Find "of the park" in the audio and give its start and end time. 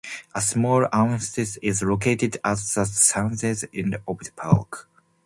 4.07-4.87